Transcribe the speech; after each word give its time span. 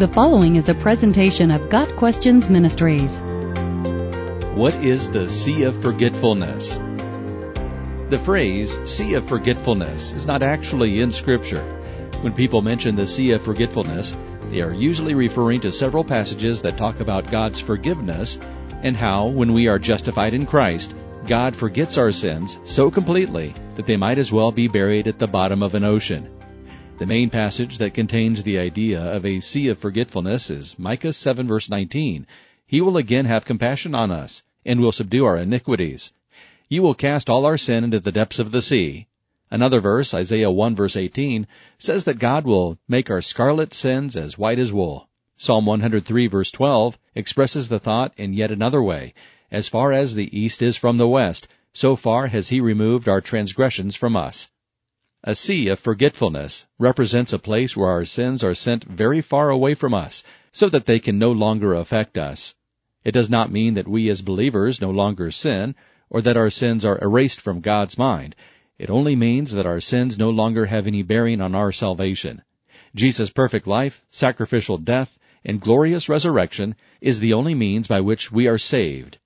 The 0.00 0.08
following 0.08 0.56
is 0.56 0.70
a 0.70 0.74
presentation 0.74 1.50
of 1.50 1.68
Got 1.68 1.94
Questions 1.96 2.48
Ministries. 2.48 3.20
What 4.54 4.72
is 4.76 5.10
the 5.10 5.28
Sea 5.28 5.64
of 5.64 5.82
Forgetfulness? 5.82 6.78
The 8.08 8.18
phrase 8.24 8.78
Sea 8.90 9.12
of 9.12 9.28
Forgetfulness 9.28 10.12
is 10.12 10.24
not 10.24 10.42
actually 10.42 11.02
in 11.02 11.12
Scripture. 11.12 11.60
When 12.22 12.32
people 12.32 12.62
mention 12.62 12.96
the 12.96 13.06
Sea 13.06 13.32
of 13.32 13.42
Forgetfulness, 13.42 14.16
they 14.48 14.62
are 14.62 14.72
usually 14.72 15.12
referring 15.12 15.60
to 15.60 15.70
several 15.70 16.02
passages 16.02 16.62
that 16.62 16.78
talk 16.78 17.00
about 17.00 17.30
God's 17.30 17.60
forgiveness 17.60 18.38
and 18.82 18.96
how, 18.96 19.26
when 19.26 19.52
we 19.52 19.68
are 19.68 19.78
justified 19.78 20.32
in 20.32 20.46
Christ, 20.46 20.94
God 21.26 21.54
forgets 21.54 21.98
our 21.98 22.10
sins 22.10 22.58
so 22.64 22.90
completely 22.90 23.52
that 23.74 23.84
they 23.84 23.98
might 23.98 24.16
as 24.16 24.32
well 24.32 24.50
be 24.50 24.66
buried 24.66 25.08
at 25.08 25.18
the 25.18 25.28
bottom 25.28 25.62
of 25.62 25.74
an 25.74 25.84
ocean. 25.84 26.39
The 27.00 27.06
main 27.06 27.30
passage 27.30 27.78
that 27.78 27.94
contains 27.94 28.42
the 28.42 28.58
idea 28.58 29.00
of 29.00 29.24
a 29.24 29.40
sea 29.40 29.68
of 29.68 29.78
forgetfulness 29.78 30.50
is 30.50 30.78
Micah 30.78 31.14
7 31.14 31.48
verse 31.48 31.70
19. 31.70 32.26
He 32.66 32.82
will 32.82 32.98
again 32.98 33.24
have 33.24 33.46
compassion 33.46 33.94
on 33.94 34.10
us, 34.10 34.42
and 34.66 34.80
will 34.80 34.92
subdue 34.92 35.24
our 35.24 35.38
iniquities. 35.38 36.12
You 36.68 36.82
will 36.82 36.92
cast 36.92 37.30
all 37.30 37.46
our 37.46 37.56
sin 37.56 37.84
into 37.84 38.00
the 38.00 38.12
depths 38.12 38.38
of 38.38 38.50
the 38.50 38.60
sea. 38.60 39.06
Another 39.50 39.80
verse, 39.80 40.12
Isaiah 40.12 40.50
1 40.50 40.76
verse 40.76 40.94
18, 40.94 41.46
says 41.78 42.04
that 42.04 42.18
God 42.18 42.44
will 42.44 42.76
make 42.86 43.08
our 43.08 43.22
scarlet 43.22 43.72
sins 43.72 44.14
as 44.14 44.36
white 44.36 44.58
as 44.58 44.70
wool. 44.70 45.08
Psalm 45.38 45.64
103 45.64 46.26
verse 46.26 46.50
12 46.50 46.98
expresses 47.14 47.70
the 47.70 47.80
thought 47.80 48.12
in 48.18 48.34
yet 48.34 48.52
another 48.52 48.82
way. 48.82 49.14
As 49.50 49.68
far 49.68 49.90
as 49.90 50.16
the 50.16 50.38
east 50.38 50.60
is 50.60 50.76
from 50.76 50.98
the 50.98 51.08
west, 51.08 51.48
so 51.72 51.96
far 51.96 52.26
has 52.26 52.50
he 52.50 52.60
removed 52.60 53.08
our 53.08 53.22
transgressions 53.22 53.96
from 53.96 54.16
us. 54.16 54.50
A 55.22 55.34
sea 55.34 55.68
of 55.68 55.78
forgetfulness 55.78 56.66
represents 56.78 57.34
a 57.34 57.38
place 57.38 57.76
where 57.76 57.90
our 57.90 58.06
sins 58.06 58.42
are 58.42 58.54
sent 58.54 58.84
very 58.84 59.20
far 59.20 59.50
away 59.50 59.74
from 59.74 59.92
us, 59.92 60.24
so 60.50 60.70
that 60.70 60.86
they 60.86 60.98
can 60.98 61.18
no 61.18 61.30
longer 61.30 61.74
affect 61.74 62.16
us. 62.16 62.54
It 63.04 63.12
does 63.12 63.28
not 63.28 63.52
mean 63.52 63.74
that 63.74 63.86
we 63.86 64.08
as 64.08 64.22
believers 64.22 64.80
no 64.80 64.90
longer 64.90 65.30
sin, 65.30 65.74
or 66.08 66.22
that 66.22 66.38
our 66.38 66.48
sins 66.48 66.86
are 66.86 66.98
erased 67.02 67.38
from 67.38 67.60
God's 67.60 67.98
mind. 67.98 68.34
It 68.78 68.88
only 68.88 69.14
means 69.14 69.52
that 69.52 69.66
our 69.66 69.80
sins 69.82 70.18
no 70.18 70.30
longer 70.30 70.66
have 70.66 70.86
any 70.86 71.02
bearing 71.02 71.42
on 71.42 71.54
our 71.54 71.70
salvation. 71.70 72.40
Jesus' 72.94 73.28
perfect 73.28 73.66
life, 73.66 74.02
sacrificial 74.10 74.78
death, 74.78 75.18
and 75.44 75.60
glorious 75.60 76.08
resurrection 76.08 76.74
is 77.02 77.20
the 77.20 77.34
only 77.34 77.54
means 77.54 77.86
by 77.86 78.00
which 78.00 78.32
we 78.32 78.46
are 78.46 78.56
saved. 78.56 79.18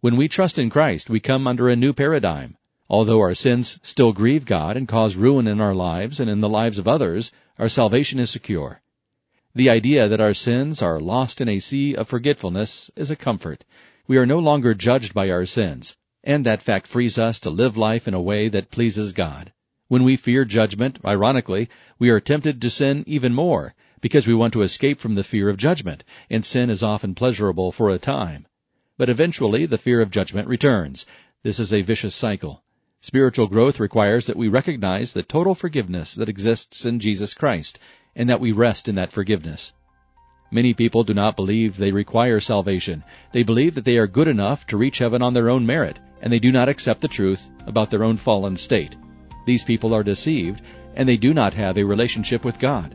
When 0.00 0.18
we 0.18 0.28
trust 0.28 0.58
in 0.58 0.68
Christ, 0.68 1.08
we 1.08 1.18
come 1.18 1.46
under 1.46 1.70
a 1.70 1.76
new 1.76 1.94
paradigm. 1.94 2.58
Although 2.92 3.20
our 3.20 3.36
sins 3.36 3.78
still 3.84 4.12
grieve 4.12 4.44
God 4.44 4.76
and 4.76 4.88
cause 4.88 5.14
ruin 5.14 5.46
in 5.46 5.60
our 5.60 5.76
lives 5.76 6.18
and 6.18 6.28
in 6.28 6.40
the 6.40 6.48
lives 6.48 6.76
of 6.76 6.88
others, 6.88 7.30
our 7.56 7.68
salvation 7.68 8.18
is 8.18 8.30
secure. 8.30 8.82
The 9.54 9.70
idea 9.70 10.08
that 10.08 10.20
our 10.20 10.34
sins 10.34 10.82
are 10.82 10.98
lost 10.98 11.40
in 11.40 11.48
a 11.48 11.60
sea 11.60 11.94
of 11.94 12.08
forgetfulness 12.08 12.90
is 12.96 13.08
a 13.08 13.14
comfort. 13.14 13.64
We 14.08 14.16
are 14.16 14.26
no 14.26 14.40
longer 14.40 14.74
judged 14.74 15.14
by 15.14 15.30
our 15.30 15.46
sins, 15.46 15.96
and 16.24 16.44
that 16.44 16.62
fact 16.62 16.88
frees 16.88 17.16
us 17.16 17.38
to 17.40 17.50
live 17.50 17.76
life 17.76 18.08
in 18.08 18.14
a 18.14 18.20
way 18.20 18.48
that 18.48 18.72
pleases 18.72 19.12
God. 19.12 19.52
When 19.86 20.02
we 20.02 20.16
fear 20.16 20.44
judgment, 20.44 20.98
ironically, 21.04 21.68
we 21.96 22.10
are 22.10 22.18
tempted 22.18 22.60
to 22.60 22.70
sin 22.70 23.04
even 23.06 23.34
more, 23.34 23.76
because 24.00 24.26
we 24.26 24.34
want 24.34 24.52
to 24.54 24.62
escape 24.62 24.98
from 24.98 25.14
the 25.14 25.22
fear 25.22 25.48
of 25.48 25.58
judgment, 25.58 26.02
and 26.28 26.44
sin 26.44 26.68
is 26.68 26.82
often 26.82 27.14
pleasurable 27.14 27.70
for 27.70 27.88
a 27.88 27.98
time. 27.98 28.48
But 28.98 29.08
eventually 29.08 29.64
the 29.64 29.78
fear 29.78 30.00
of 30.00 30.10
judgment 30.10 30.48
returns. 30.48 31.06
This 31.44 31.60
is 31.60 31.72
a 31.72 31.82
vicious 31.82 32.16
cycle. 32.16 32.64
Spiritual 33.02 33.46
growth 33.46 33.80
requires 33.80 34.26
that 34.26 34.36
we 34.36 34.46
recognize 34.46 35.14
the 35.14 35.22
total 35.22 35.54
forgiveness 35.54 36.14
that 36.16 36.28
exists 36.28 36.84
in 36.84 37.00
Jesus 37.00 37.32
Christ, 37.32 37.78
and 38.14 38.28
that 38.28 38.40
we 38.40 38.52
rest 38.52 38.88
in 38.88 38.94
that 38.96 39.10
forgiveness. 39.10 39.72
Many 40.50 40.74
people 40.74 41.02
do 41.02 41.14
not 41.14 41.34
believe 41.34 41.78
they 41.78 41.92
require 41.92 42.40
salvation. 42.40 43.02
They 43.32 43.42
believe 43.42 43.74
that 43.76 43.86
they 43.86 43.96
are 43.96 44.06
good 44.06 44.28
enough 44.28 44.66
to 44.66 44.76
reach 44.76 44.98
heaven 44.98 45.22
on 45.22 45.32
their 45.32 45.48
own 45.48 45.64
merit, 45.64 45.98
and 46.20 46.30
they 46.30 46.38
do 46.38 46.52
not 46.52 46.68
accept 46.68 47.00
the 47.00 47.08
truth 47.08 47.48
about 47.66 47.90
their 47.90 48.04
own 48.04 48.18
fallen 48.18 48.54
state. 48.54 48.96
These 49.46 49.64
people 49.64 49.94
are 49.94 50.02
deceived, 50.02 50.60
and 50.94 51.08
they 51.08 51.16
do 51.16 51.32
not 51.32 51.54
have 51.54 51.78
a 51.78 51.84
relationship 51.84 52.44
with 52.44 52.58
God. 52.58 52.94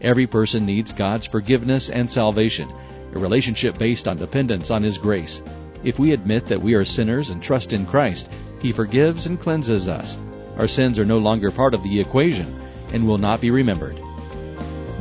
Every 0.00 0.26
person 0.26 0.64
needs 0.64 0.90
God's 0.90 1.26
forgiveness 1.26 1.90
and 1.90 2.10
salvation, 2.10 2.72
a 3.12 3.18
relationship 3.18 3.76
based 3.76 4.08
on 4.08 4.16
dependence 4.16 4.70
on 4.70 4.82
His 4.82 4.96
grace. 4.96 5.42
If 5.82 5.98
we 5.98 6.12
admit 6.12 6.46
that 6.46 6.62
we 6.62 6.72
are 6.72 6.84
sinners 6.86 7.28
and 7.28 7.42
trust 7.42 7.74
in 7.74 7.84
Christ, 7.84 8.30
he 8.64 8.72
forgives 8.72 9.26
and 9.26 9.38
cleanses 9.38 9.88
us. 9.88 10.16
Our 10.56 10.66
sins 10.66 10.98
are 10.98 11.04
no 11.04 11.18
longer 11.18 11.50
part 11.50 11.74
of 11.74 11.82
the 11.82 12.00
equation 12.00 12.46
and 12.94 13.06
will 13.06 13.18
not 13.18 13.42
be 13.42 13.50
remembered. 13.50 14.00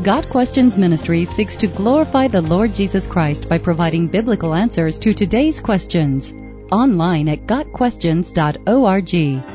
Got 0.03 0.27
Questions 0.27 0.77
Ministry 0.77 1.23
seeks 1.23 1.55
to 1.57 1.67
glorify 1.67 2.27
the 2.27 2.41
Lord 2.41 2.73
Jesus 2.73 3.07
Christ 3.07 3.47
by 3.47 3.57
providing 3.57 4.09
biblical 4.09 4.53
answers 4.53 4.99
to 4.99 5.13
today's 5.13 5.61
questions. 5.61 6.33
Online 6.73 7.29
at 7.29 7.47
GotQuestions.org. 7.47 9.52